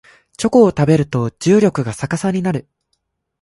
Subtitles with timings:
[0.35, 2.67] チョコを食べると重力が逆さになる